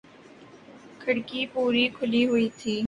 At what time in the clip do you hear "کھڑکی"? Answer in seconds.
1.01-1.41